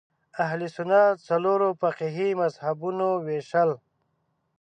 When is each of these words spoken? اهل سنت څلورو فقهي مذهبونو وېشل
اهل 0.43 0.61
سنت 0.75 1.15
څلورو 1.27 1.69
فقهي 1.81 2.29
مذهبونو 2.41 3.09
وېشل 3.25 3.69